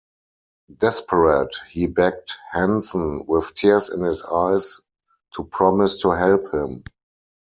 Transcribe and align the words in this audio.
Desperate, 0.79 1.55
he 1.69 1.85
begged 1.85 2.31
Henson, 2.51 3.21
with 3.27 3.53
tears 3.53 3.91
in 3.91 4.01
his 4.03 4.23
eyes, 4.23 4.81
to 5.35 5.43
promise 5.43 6.01
to 6.01 6.09
help 6.09 6.51
him. 6.51 6.83